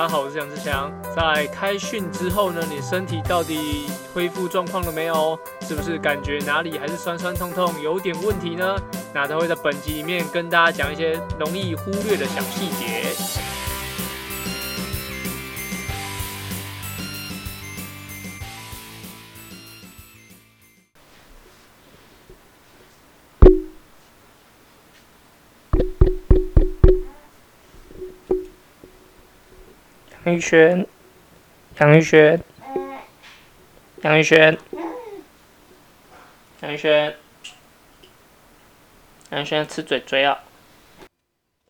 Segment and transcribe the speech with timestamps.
[0.00, 0.90] 大家好，我是杨志祥。
[1.14, 3.84] 在开训之后呢，你身体到底
[4.14, 5.38] 恢复状况了没有？
[5.60, 8.78] 是不是感觉哪里还是酸酸痛痛，有点问题呢？
[9.12, 13.49] 那都会在本集里面跟大家讲一些容易忽略的小细节。
[30.26, 30.86] 杨玉轩，
[31.78, 32.38] 杨玉轩，
[34.02, 34.58] 杨玉轩，
[36.60, 37.16] 杨玉轩，
[39.30, 40.44] 杨玉轩吃嘴嘴啊！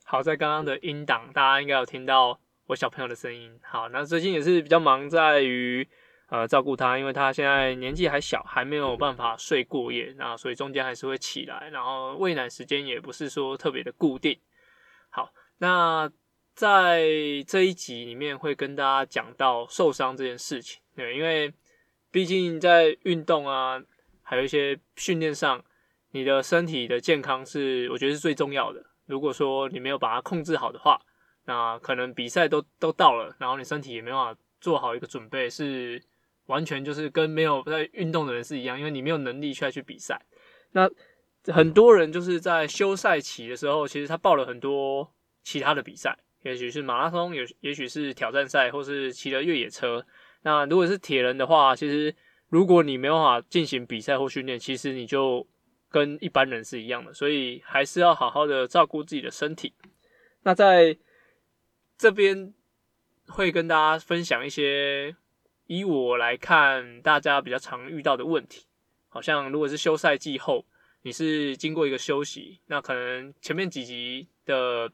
[0.05, 3.57] 好，在刚刚的音档，大家应该有听到我小朋友的声音。
[3.63, 5.87] 好，那最近也是比较忙，在于
[6.31, 14.37] 呃照顾他，因为他现在年纪还小，还没有办法睡过夜，那所以中间还是会起来，然后喂奶时间也不是说特别的固定。
[15.09, 16.11] 好，那。
[16.61, 17.01] 在
[17.47, 21.51] 这一集里面会跟大家讲到受伤这件事情，对，因为
[22.11, 23.83] 毕竟在运动啊，
[24.21, 25.65] 还有一些训练上，
[26.11, 28.85] 你的身体的健康是我觉得是最重要的。
[29.07, 31.01] 如果说你没有把它控制好的话，
[31.47, 36.03] 那可能比赛都都到了，然后你身体也没办法做好一个准备，是
[36.45, 40.21] 完全就是跟没有在运动的人是一样，因为你没有能力去去比赛。
[40.73, 40.87] 那
[41.47, 45.11] 很多人就是在休赛期的时候，其实他报了很多
[45.43, 46.19] 其他的比赛。
[46.43, 50.05] 也许是马拉松，也也许是挑战赛，或是骑了越野车。
[50.43, 52.15] 那如果是铁人的话，其实
[52.49, 55.47] 如果你没有办法进行比赛或训练，其实你就
[55.91, 57.13] 跟一般人是一样的。
[57.13, 59.75] 所以还是要好好的照顾自己的身体。
[60.43, 60.97] 那在
[61.99, 62.55] 这边
[63.27, 65.15] 会跟大家分享一些，
[65.67, 68.65] 以我来看，大家比较常遇到的问题。
[69.11, 70.65] 好像如果是休赛季后，
[71.03, 74.91] 你是经过一个休息，那可能前面几集的。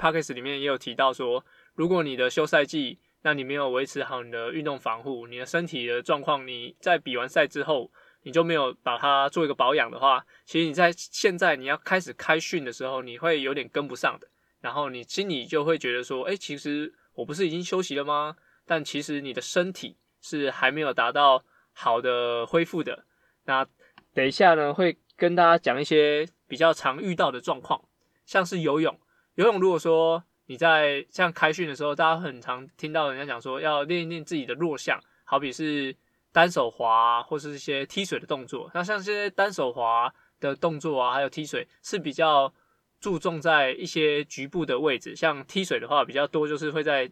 [0.00, 14.26] Podcast 里面也有提到说，如果你的休赛季，那你没有维持好你的运动防护，你的身体的状况，你在比完赛之后，你就没有把它做一个保养的话，其实你在现在你要开始开训的时候，你会有点跟不上的。
[14.62, 18.36] 然后你心里就会觉得说，诶，其实我不是已经休息了吗？
[18.64, 23.04] 但其实你的身体是还没有达到好的恢复的。
[23.44, 23.66] 那
[24.14, 27.84] 等一下呢，会跟大家讲一些比较常遇到的状况，
[28.24, 28.98] 像是游泳。
[29.40, 35.96] 游泳，如果说你在像开训的时候，大家很常听到人家讲说要练一练自己的弱项，好比是
[36.30, 38.70] 单手滑或是一些踢水的动作。
[38.74, 42.52] 那像这些单手滑的动作啊，还有踢水是比较
[43.00, 45.16] 注重在一些局部的位置。
[45.16, 47.10] 像踢水的话，比较多就是会在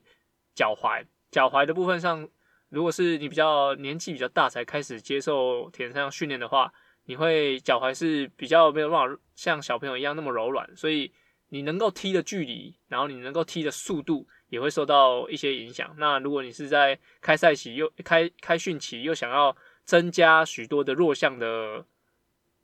[0.55, 2.29] 脚踝，脚踝的部分上，
[2.69, 6.71] 如果是你比较年纪比较大才开始接受铁人三项训练的话，
[7.07, 11.11] 你会脚踝是比较没有办法像小朋友一样那么柔软，所以。
[11.51, 15.95] 你能够踢的距离，然后你能够踢的速度也会受到一些影响。
[15.99, 21.85] 那如果你是在开赛期又开开训期又想要增加许多的弱项的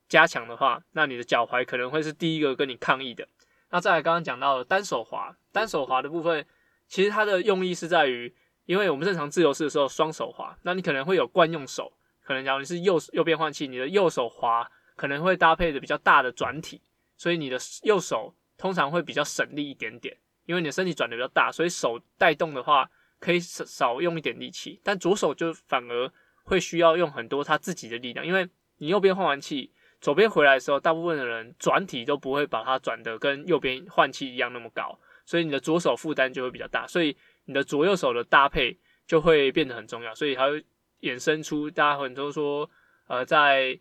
[0.09, 3.27] 加强的话，那你的脚踝可能会是第一个跟你抗议的。
[3.71, 6.47] 那再来刚刚讲到的单手滑，单手滑的部分，
[6.87, 8.35] 其实它的用意是在于，
[8.67, 11.91] 因为我们正常自由式的时候双手滑，那你可能会有惯用手，
[12.23, 16.83] 可能假如你是右右边换气，你的右手滑可能会搭配的比较大的转体，
[17.17, 18.35] 所以你的右手。
[18.57, 20.17] 通常会比较省力一点点，
[20.47, 22.89] 因为你的身体转的比较大，所以手带动的话
[23.19, 24.81] 可以少少用一点力气。
[24.83, 26.11] 但左手就反而
[26.45, 28.49] 会需要用很多他自己的力量，因为
[28.79, 40.65] 你右边换完气，左边回来的时候，大部分的人转体都不会把它转得跟右边换气一样那么高，所以你的左手负担就会比较大，所以你的左右手的搭配就会变得很重要，所以它会
[41.01, 42.71] 衍生出大家很多说，
[43.09, 43.79] 呃，在。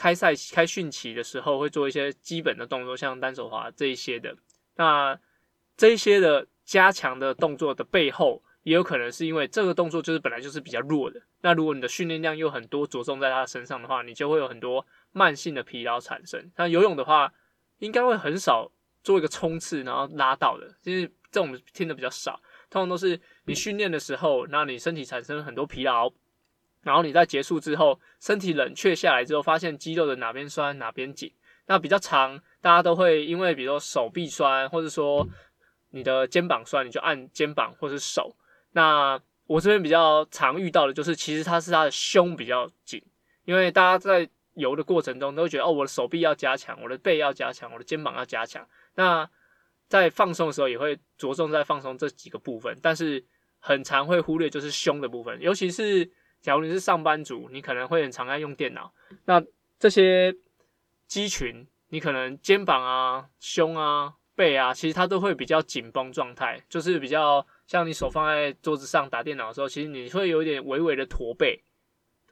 [0.00, 4.34] 开赛开训期的时候会做一些基本的动作，像单手滑这一些的。
[4.76, 5.18] 那
[5.76, 11.20] 这一些的加强的动作的背后，也有可能是因为这个动作就是本来就是比较弱的。
[11.42, 16.50] 那如果你的训练量又很多，着重在他身上的话，你就会有很多慢性的疲劳产生。
[16.56, 17.30] 那游泳的话，
[17.80, 18.72] 应该会很少
[19.04, 22.40] 做一个冲刺然后拉到的，其实这种听的比较少。
[22.70, 26.10] 通常都是你训练的时候，那你身体产生很多疲劳。
[26.82, 31.30] 然后你在结束之后，身体冷却下来之后，发现肌肉的哪边酸哪边紧。
[31.66, 35.28] 那比较长，大家都会因为比如说手臂酸，或者说
[35.90, 38.34] 你的肩膀酸，你就按肩膀或是手。
[38.72, 43.00] 那我这边比较常遇到的就是，其实它是他的胸比较紧，
[43.44, 48.66] 因为大家在游的过程中都会觉得，哦，我的手臂要加强，我的背要加强，我的肩膀要加强。
[48.94, 49.28] 那
[49.86, 53.24] 在放松的时候也会着重在放松这几个部分，但是
[53.58, 56.10] 很常会忽略就是胸的部分，尤其是。
[56.40, 58.92] 假如你是上班族，你可能会很常爱用电脑，
[59.24, 59.42] 那
[59.78, 60.34] 这些
[61.06, 71.62] 肌群，你可能肩膀啊、胸啊、背啊，其实它都会比较紧绷状态，就是比较像你手放在桌子上打电脑的时候，其实你会有一点微微的驼背，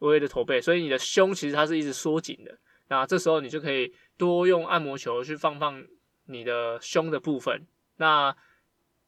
[0.01, 2.59] 微微的驼背，所以你的胸其实它是一直缩紧的。
[2.89, 5.85] 那这时候你就可以多用按摩球去放放
[6.25, 7.67] 你的胸的部分。
[7.97, 8.35] 那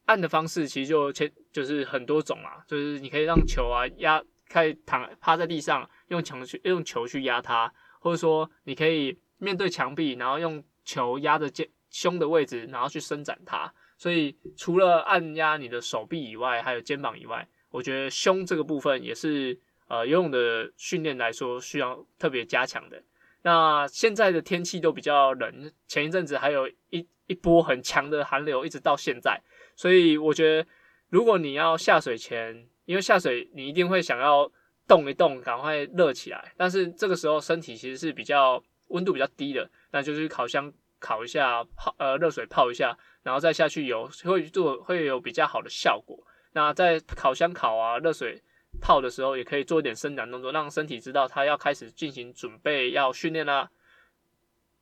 [0.05, 4.21] 按的方式其实就前就是很多种啦，就是你可以让球啊压，
[4.51, 13.73] 可以躺趴在地上，用球去用球去压它，或者说你可以面对墙壁，然后用球压着肩胸的位置，然后去伸展它。
[13.97, 23.01] 所以除了按压你的手臂以外，还有肩膀以外，我觉得胸这个部分也是呃游泳的训练来说需要特别加强的。
[23.43, 29.41] 那现在的天气都比较冷，前一阵子还有一一波很强的寒流，一直到现在。
[29.75, 30.69] 所以我觉得，
[31.09, 34.51] 如果你要下水前，因为下水你一定会想要
[34.87, 36.53] 动一动，赶快热起来。
[36.57, 46.17] 但是这个时候身体其实是比较温度比较低的，那就是烤箱烤一下，泡呃热水泡一下，然后再下去游，会做会有比较好的效果。
[46.53, 48.41] 那在烤箱烤啊，热水
[48.81, 53.69] 泡的时候，也可以做一点伸展动作，让身体知道它要开始进行准备要训练啦。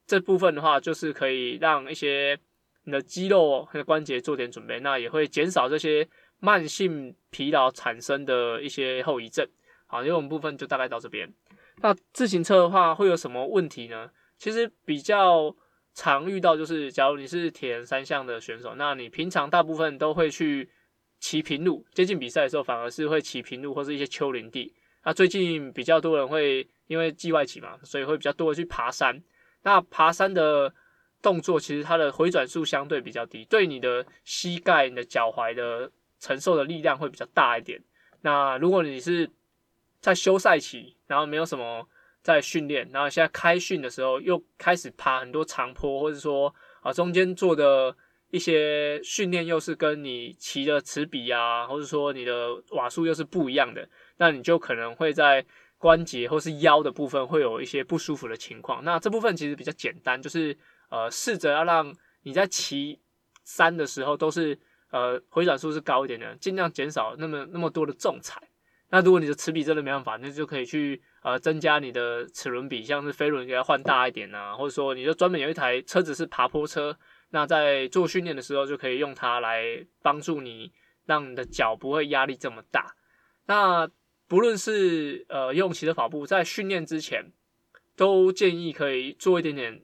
[0.08, 2.40] 这部分的话，就是可以让一些
[2.86, 6.08] 你的肌肉和关节做点准备，那也会减少这些
[6.40, 9.48] 慢性疲劳产生的一些后遗症。
[9.88, 11.32] 好，游泳部分就大概到这边。
[11.82, 14.10] 那自行车的话会有什么问题呢？
[14.38, 15.56] 其实比较
[15.94, 20.70] 常遇到就是，假如你是铁人三项的选手，那你平常大部分都会去
[21.20, 24.74] 骑平路，接近比赛的时候反而是会骑平路或是一些丘陵地。
[25.04, 29.22] 那最近比较多人会因为季外骑嘛，所以会比较多的去爬山。
[29.64, 30.74] 那爬山的
[31.22, 37.82] 动作其实它的回转数相对比较低，对你的膝盖、你的脚踝的承受的力量会比较大一点。
[38.22, 39.30] 那如果你是
[40.02, 41.88] 在休赛期，然后没有什么
[42.22, 47.96] 在训练，然后现在开训的时候又开始爬很多长坡，或者说啊中间做的
[48.30, 53.88] 一些训练又是跟你骑的齿比啊，或者说你的瓦数又是不一样的，
[54.18, 55.46] 那你就可能会在
[55.78, 58.84] 关节或是腰的部分会有一些不舒服的情况。
[58.84, 60.56] 那这部分其实比较简单，就是
[60.90, 63.00] 呃试着要让你在骑
[63.46, 68.42] 山的时候都是呃回转数是高一点的，尽量减少那么那么多的重踩。
[68.92, 76.98] 那如果你的齿比真的没办法，那就可以去呃增加你的齿轮比，像是飞轮给它换大一点啊，或者说你就专门有一台车子是爬坡车，
[77.30, 80.72] 那在做训练的时候就可以用它来帮助你，
[81.06, 82.96] 让你的脚不会压力这么大。
[83.46, 83.88] 那
[84.28, 87.32] 不论是呃用骑的跑步，在训练之前，
[87.96, 89.82] 都建议可以做一点点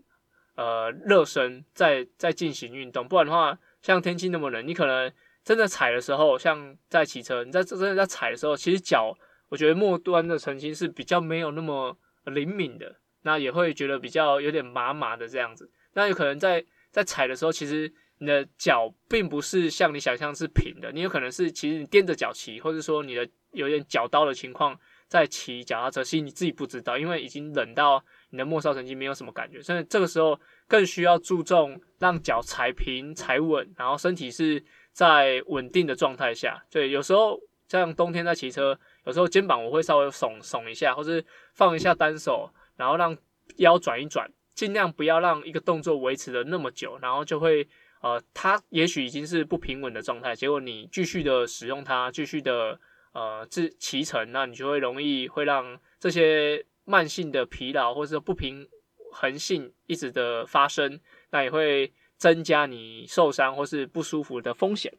[0.56, 5.12] 呃热身，再再进行运动，不然的话，像天气那么冷，你可能。
[5.46, 9.16] 真的踩的时候，像在骑车，你在真的在踩的时候，其实脚
[9.48, 15.70] 我觉得末端的神经是比较没有那么灵敏的，那也会觉得比较有点麻麻的这样子。
[15.94, 24.76] 那有可能在在踩的时候，其实你的脚并不是像你想象是平的，你有可能是其实你踮着脚骑，或者说你的有点脚刀的情况
[25.08, 28.04] 在骑脚踏车，其实你自己不知道，因为已经冷到
[28.36, 30.38] 你的末梢神经没有什么感觉，所以这个时候
[30.68, 34.64] 更需要注重让脚踩平踩稳，然后身体是。
[34.96, 37.38] 在稳定的状态下，对，有时候
[37.68, 41.22] 像冬天在骑车，有时候肩膀我会稍微耸耸一下，或是
[41.54, 43.14] 放一下单手，然后让
[43.58, 47.68] 腰转一转，尽量不要让一个动作维持的那么久，然后就会
[48.00, 52.80] 呃，它也许已经是不平稳的状态，结果你继续的使用它，继续的
[53.12, 58.70] 呃自骑乘，那你就会容易会让这些慢性的疲劳或者说不平
[59.12, 61.00] 衡性一直的发生，
[61.32, 61.94] 那也会。
[62.18, 64.94] 增加你受伤或是不舒服的风险。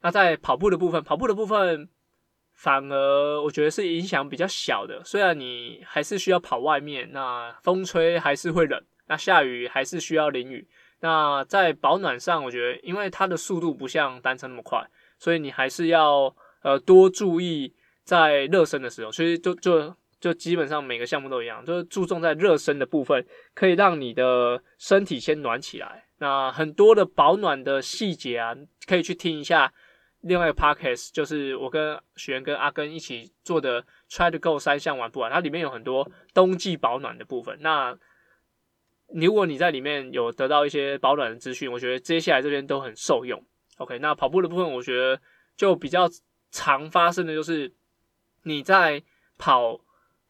[0.00, 1.90] 那在跑步的部分，跑步的部分
[2.54, 5.04] 反而我觉得是影响比较小的。
[5.04, 10.66] 虽然你还是需要跑外面，那风吹还是会冷，那下雨还是需要淋雨。
[11.00, 17.74] 那在保暖上，我觉得因为它的速度不像单车那么快，所以你还是要呃多注意
[18.08, 19.12] 在热身的时候。
[19.12, 19.94] 所以就就。
[20.20, 23.24] 就基本上每个项目都一样，就是注重在热身的部分，
[23.54, 26.08] 可以让你的身体先暖起来。
[26.18, 28.52] 那很多的保暖的细节啊，
[28.88, 29.72] 可以去听一下
[30.22, 37.56] 另外一个 podcast，就是我跟学员跟阿根一起做的 Try to Go 三项玩不完，它里面有很多冬季保暖的部分。
[37.60, 37.96] 那
[39.14, 43.40] 如果你在里面有得到一些保暖的资讯，我觉得接下来这边都很受用。
[43.76, 45.20] OK，那跑步的部分，我觉得
[45.56, 46.10] 就比较
[46.50, 47.72] 常发生的就是
[48.42, 49.02] 你在
[49.36, 49.80] 跑。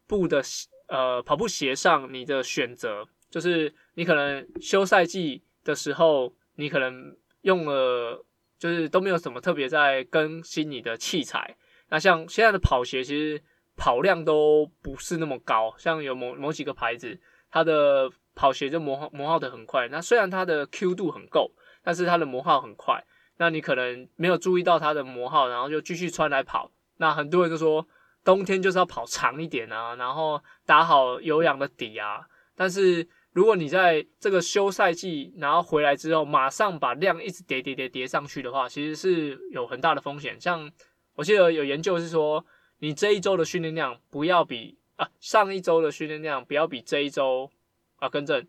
[0.09, 0.41] 步的
[0.87, 8.25] 呃跑步鞋上，你的选择就是你可能休赛季的时候，你可能用了
[8.57, 11.55] 就是都没有什么特别在更新你的器材。
[11.89, 13.39] 那像现在的跑鞋，其实
[13.77, 17.19] 跑量都不是那么高，像有某某几个牌子，
[17.51, 19.87] 它的跑鞋就磨耗磨耗的很快。
[19.89, 21.51] 那虽然它的 Q 度很够，
[21.83, 23.05] 但是它的磨耗很快。
[23.37, 26.71] 那你可能没有注意到它的磨耗，然后就继续穿来跑。
[26.97, 27.87] 那很多人就说，
[28.29, 32.21] 冬天就是要跑长一点啊，然后打好有氧的底啊。
[32.53, 40.39] 但是如果你在这个休赛季，然后回来之后，马上把量一直叠叠叠叠上去的话，其实是有很大的风险。
[40.39, 40.71] 像
[41.15, 42.45] 我记得有研究是说，
[42.77, 47.49] 你这一周的训练量不要比啊上一周的训练量不要比这一周
[47.95, 48.47] 啊更正，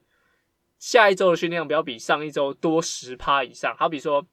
[0.79, 3.75] 下一周的训练量不要比上一周多十趴以上。
[3.79, 4.27] 好比说，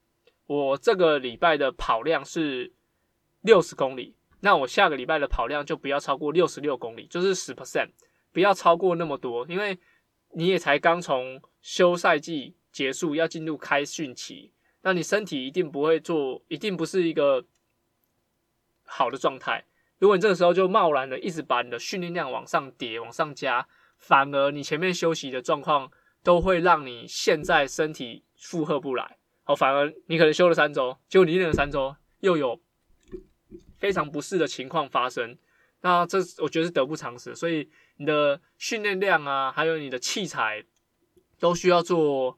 [0.48, 2.74] 我这个礼拜的跑量是
[3.40, 7.90] 六十公里，那我下个礼拜的跑量就不要超过六十六公里，就是十 percent。
[8.32, 9.80] 不要超过那么多，因为
[10.34, 14.52] 你也才刚从休赛季结束，要进入开训期，
[14.82, 17.44] 那你身体一定不会做，一定不是一个
[18.86, 19.66] 好的状态。
[19.98, 23.68] 如果你这个时候就贸然的一直把你的训练量往上叠、往上加，
[23.98, 25.92] 反而你前面休息的状况
[26.22, 29.18] 都会让你现在身体负荷不来。
[29.46, 32.62] 哦，反而你可能休了三周，结果你练了三周又有
[33.78, 35.38] 非常不适的情况发生，
[35.82, 37.70] 那这我觉得是得不偿失，所以。
[38.00, 40.64] 你的训练量啊，还有你的器材，
[41.40, 42.38] 都需要做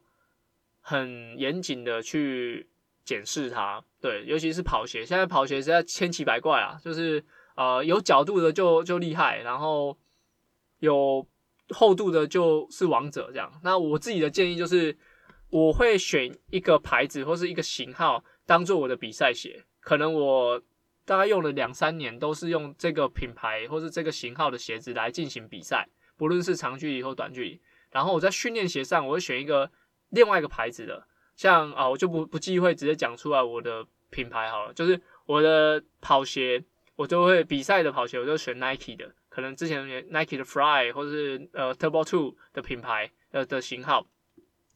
[0.80, 2.66] 很严谨的去
[3.04, 3.84] 检视它。
[4.00, 7.22] 对，尤其是跑鞋，现在跑鞋实在千奇百怪啊，就是
[7.56, 9.98] 呃有角度的就就厉害，然后
[10.78, 11.26] 有
[11.68, 13.52] 厚度的就是王者这样。
[13.62, 14.96] 那我自己的建议就是，
[15.50, 20.62] 我会选一个牌子或是一个型号当做我的比赛鞋，可能我。
[21.10, 27.60] 大概用了两三年，都是用这个品牌或是这个型号的鞋子来进行比赛，不论是长距离或短距离。
[27.90, 29.68] 然后我在训练鞋上，我会选一个
[30.10, 36.62] 另外一个牌子的，像啊，我就不不忌讳直接讲出来我的品牌好了，就是我的跑鞋，
[36.94, 44.06] 我就会比赛的跑鞋，我就选 Nike 的，可能之前 Nike 的 Fly 或是呃 Turbo Two 的品牌呃的型号。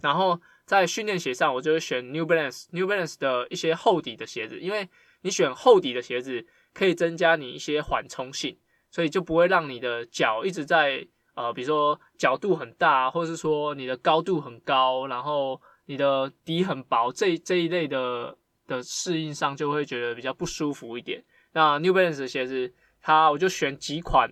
[0.01, 4.89] 然后在训练鞋上，我就会选 New Balance New Balance 的一些厚底的鞋子，因为。
[5.25, 8.59] 你选厚底的鞋子，可以增加你一些缓冲性，
[8.91, 21.25] 所以就不会让你的脚一直在呃，比如说角度很大，或者是说你的高度很高，然后你的底很薄，这这一类的的适应上就会觉得比较不舒服一点。
[21.53, 24.31] 那 New Balance 的鞋子，它我就选几款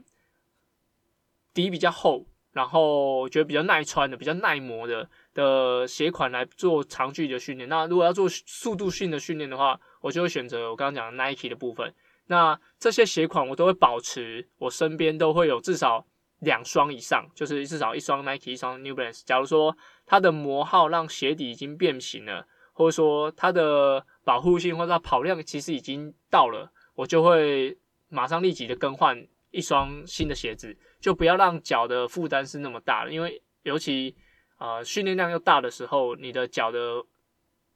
[1.54, 7.66] 底比较厚，然后觉得比较耐穿的、比较耐磨的的鞋款来做长距离的训练。
[7.68, 11.94] 那如果要做速度性的训练的话，我就会选择我刚刚讲的 Nike 的部分，
[12.26, 16.04] 那这些鞋款我都会保持，我身边都会有至少
[16.40, 19.22] 两双以上，就是至少一双 Nike，一双 New Balance。
[19.24, 27.78] 假如说它的磨耗让鞋底已经变形了，或者说它的保护性或者它跑量其实已经到了，我就会
[28.08, 34.16] 马上立即的更换一双新的鞋子，就不要让脚的负担是那么大了，因为尤其
[34.58, 37.04] 呃训练量又大的时候，你的脚的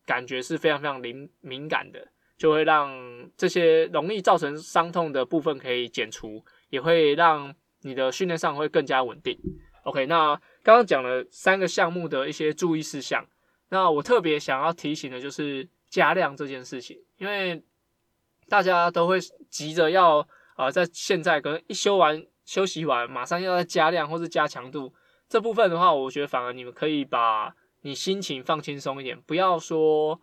[0.04, 2.08] 感觉是非常非常灵敏感的。
[2.36, 2.90] 就会让
[3.36, 9.38] 这些容易造成伤痛的部分可以减除，也会让你的训练上会更加稳定。
[9.84, 13.26] OK，那刚刚讲了三个项目的一些注意事项，
[13.70, 17.62] 那我特别想要提醒的就是加量这件事情，因为
[18.48, 20.18] 大家都会急着要
[20.56, 24.92] 啊、呃，在现在可能一休完休息完，马上要再加量或是加强度，
[25.28, 30.20] 这部分的话，我觉得反而你们可以把你心情放轻松一点，不要说。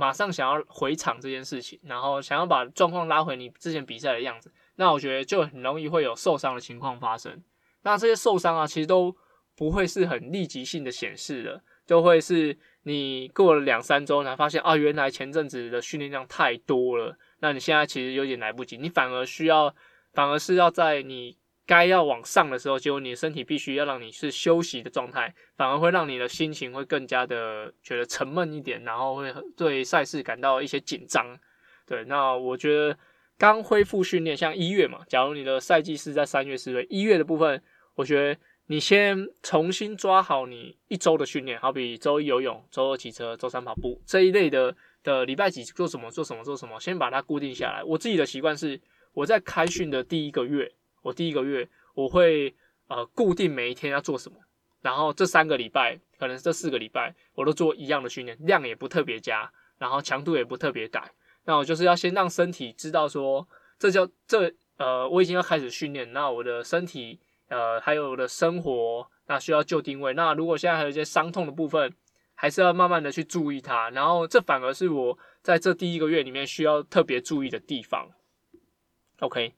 [0.00, 7.42] 马上想要回场这件事情，然后想要把状况拉回你之前比赛的样子，那我觉得就很容易会有受伤的情况发生。
[7.82, 9.14] 那这些受伤啊，其实都
[9.54, 19.74] 不会是很立即性的显示的，就会是你过了两三周才发现啊，原来前阵子的训练量太多了，那你现在其实有点来不及，你反而需要，
[20.14, 21.39] 反而是要在你。
[21.70, 31.38] 该要往上的时候，结果你的身体必须要让你是休息的状态，反而会让你的心情会更加的觉得沉闷一点，然后会对赛事感到一些紧张。
[31.86, 32.98] 对，那我觉得
[33.38, 37.62] 刚恢复训练，像一月嘛，假如你的赛季是在三月四月，一月的部分，
[37.94, 44.74] 我觉得你先重新抓好你一周的训练，好比周一游泳，周二骑车，周三跑步这一类的
[45.04, 47.84] 的礼拜几做什么做什么做什么，先把它固定下来。
[47.84, 48.80] 我自己的习惯是，
[49.12, 50.72] 我在开训的第一个月。
[51.02, 52.54] 我第一个月我会
[52.88, 54.38] 呃固定每一天要做什么，
[54.80, 61.12] 然后这三个礼拜可能这四个礼拜我都做一样的训练，量也不特别加，然后强度也不特别改。
[61.44, 70.12] 那我就是要先让身体知道说，这叫这呃我已经要开始训练，那我的身体呃还有我的生活那需要就定位。
[70.14, 71.94] 那如果现在还有一些伤痛的部分，
[72.34, 73.90] 还是要慢慢的去注意它。
[73.90, 78.10] 然后这反而是我在这第一个月里面需要特别注意的地方。
[79.20, 79.54] OK。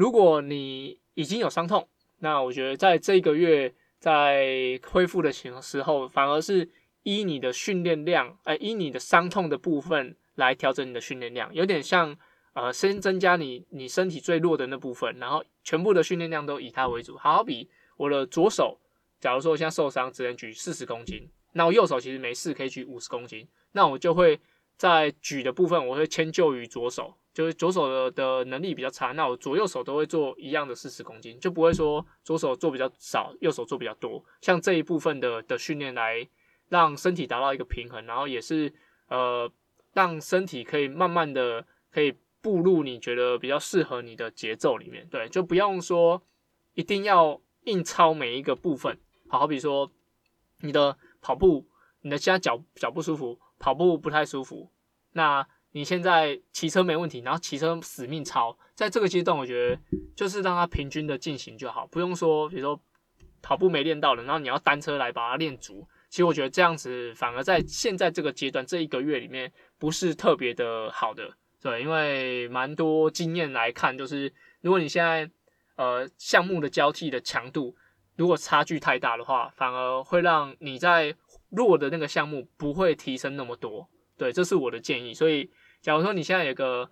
[0.00, 1.86] 如果你已经有伤痛，
[2.20, 6.66] 那我觉得在这个月在恢复的情时候，反而是
[7.02, 12.16] 依你的训练量，哎、依你的伤痛的部分来调整你的训练量，有点像
[12.54, 17.18] 呃，先增加你你身体最弱的那部分，然后全部的训练量都以它为主。
[17.18, 18.80] 好比我的左手，
[19.20, 24.40] 假如说我现在受伤，只能举四十公斤，那我右手其实没事，可以举五十公斤，那我就会
[24.78, 27.14] 在举的部分，我会迁就于左手。
[27.32, 34.24] 就是左手的的能力比较差，那我左右手都会做一样的四十公斤，就不会说左手做比较少，右手做比较多。
[34.40, 36.28] 像这一部分的的训练来
[36.68, 38.72] 让身体达到一个平衡，然后也是
[39.06, 39.48] 呃
[39.92, 45.06] 让身体可以慢慢的可以步入你觉得比较适合你的节奏里面。
[45.08, 46.20] 对，就不用说
[46.74, 48.98] 一定要硬操每一个部分。
[49.28, 49.92] 好，好比说
[50.62, 51.68] 你的跑步，
[52.00, 54.72] 你的现在脚脚不舒服，跑步不太舒服，
[55.12, 55.46] 那。
[55.72, 59.80] 你现在骑车没问题，然后骑车死命操，在这个阶段，我觉得
[60.16, 62.80] 就是让它平均的进行就好，不用说，比如说
[63.40, 65.86] 跑步没练到了，然后你要单车来把它练足。
[66.08, 71.30] 其实我觉得这样子反而在现在这个阶段这一个月里面不是特别的好的，
[71.62, 75.30] 对，因为蛮多经验来看，就是如果你现在
[75.76, 77.76] 呃项目的交替的强度
[78.16, 81.14] 如果差距太大的话，反而会让你在
[81.50, 83.88] 弱的那个项目不会提升那么多。
[84.18, 85.14] 对，这是我的建议。
[85.14, 85.50] 所以，
[85.80, 86.90] 假如说你现在有个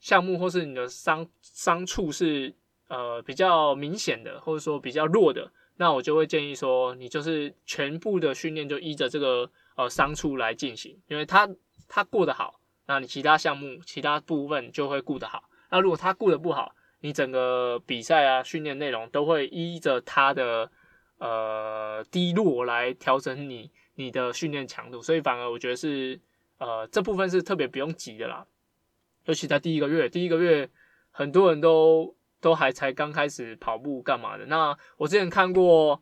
[0.00, 2.54] 项目，或是你的伤伤处是
[2.88, 11.48] 呃比较明显的，或者说比较弱的，那我就会建议说，你就是全部的训练就依着这个呃伤处来进行，因为他
[11.88, 15.44] 他过得好，那你其他项目其他部分就会顾得好。
[15.70, 20.70] 那如果他顾得不好，你整个比赛啊训练内容都会依着他的
[21.18, 26.18] 呃低落来调整你你的训练强度，所以反而我觉得是。
[26.62, 28.46] 呃，这部分是特别不用急的啦，
[29.24, 30.70] 尤其在第一个月，第一个月
[31.10, 34.46] 很多人都都还才刚开始跑步干嘛的。
[34.46, 36.00] 那我之前看过，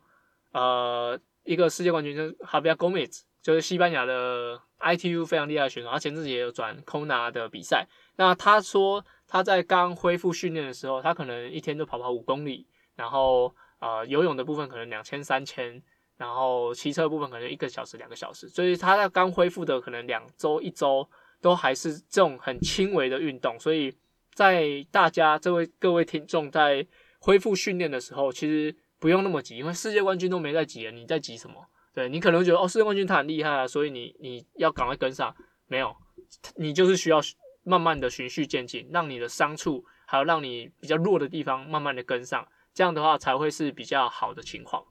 [0.52, 7.87] 呃，一个世界冠军就是 Javier Gomez，就是西班牙的 ITU 非常厉害的选手，他前阵子也有转 Kona 的比赛。
[8.17, 15.82] 那他说他在刚恢复训练的时候，他可能一天都跑跑五公里，然后呃游泳的部分可能两千三千。
[16.21, 21.09] 然后骑车部分可能一个小时、两个小时，所以他在刚恢复的可能两周、一周
[21.41, 23.59] 都还是这种很轻微的运动。
[23.59, 23.91] 所以
[24.35, 26.87] 在大家这位各位听众在
[27.21, 31.54] 恢复训练的时候，其实不用那么急，因为世界冠军都没在急了，你在急什么？
[31.95, 35.35] 对，你可能觉得哦，世界冠军他很厉害啊，所以你你要赶快跟上。
[35.69, 35.97] 没有，
[36.56, 37.19] 你就是需要
[37.63, 44.85] 慢慢的循序渐进，让你的伤处还有让你比较弱的地方慢慢的跟上，这样的话才会是比较好的情况。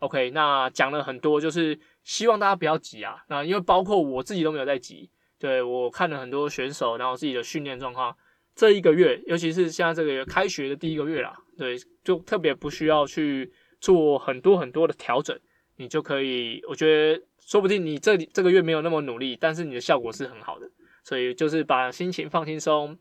[0.00, 3.22] OK，那讲了很多，就是希望大家不要急啊。
[3.28, 8.16] 那因为包括我自己都没有在急，对，我看了很多选手，然后自己的训练状况，
[8.54, 15.38] 这一个月，尤其是现在这个月开学的第一个月啦，对，就特别不需要去做很多很多的调整，
[15.76, 20.66] 你就可以，我觉得说不定你这里这个月没有那么努力，但是你的效果是很好的。
[21.04, 22.98] 所以就是把心情放轻松，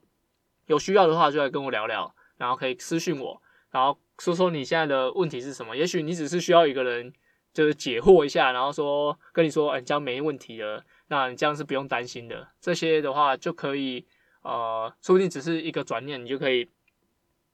[0.68, 3.98] 有需要的话就来跟我聊聊，然后可以私信我，然后。
[4.20, 5.76] 说说你现在的问题是什么？
[5.76, 7.14] 也许你只是需要一个人，
[7.54, 12.48] 就是解惑一下，然后说跟你说，哎，这样没问题了，那你这样是不用担心的。
[12.60, 14.06] 这些的话就可以，
[14.44, 16.70] 呃，说不定只是一个转念，你就可以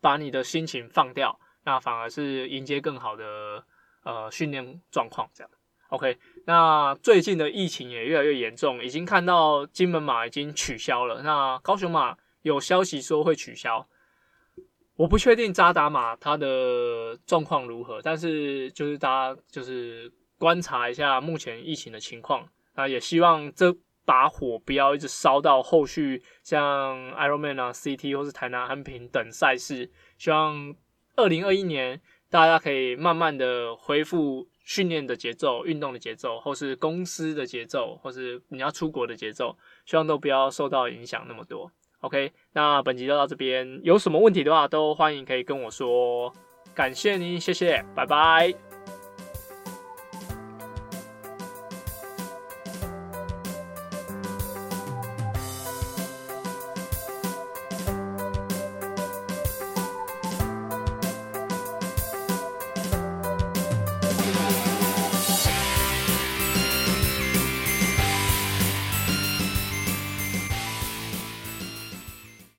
[0.02, 3.64] 把你的心情放掉，那反而是迎接更好的
[4.04, 5.30] 呃训练状况。
[5.34, 5.52] 这样
[5.90, 6.18] ，OK。
[6.46, 13.88] 那最近的疫情也越来越严重，已经看到金门马已经取消了，那高雄马有消息说会取消。
[14.96, 29.92] 我不确定扎达马它的状况如何，但是就是大家就是观察一下目前疫情的情况，那也希望这把火不要一直烧到后续像 Ironman 啊、CT 或是台南安平等赛事。
[30.18, 30.74] 希望
[31.16, 41.72] 二零二一年大家可以慢慢的恢复训练的节奏、运动的节奏，或是公司的节奏，或是你要出国的节奏，希望都不要受到影响那么多。
[42.06, 43.82] OK，那本集就到这边。
[43.84, 46.32] 有什么问题的话，都欢迎可以跟我说。
[46.76, 48.75] 感谢您，谢谢，拜拜。